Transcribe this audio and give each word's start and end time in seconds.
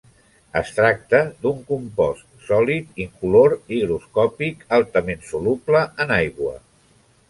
Es 0.61 0.69
tracta 0.77 1.19
d'un 1.43 1.59
compost 1.67 2.25
sòlid 2.49 2.99
incolor 3.07 3.57
i 3.59 3.79
higroscòpic, 3.81 4.69
altament 4.83 5.27
soluble 5.33 5.89
en 6.07 6.21
aigua. 6.23 6.61